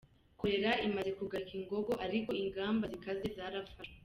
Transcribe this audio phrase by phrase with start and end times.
[0.39, 3.93] Kolera imaze kugarika ingogo, ariko ingamba zikaze zarafashwe….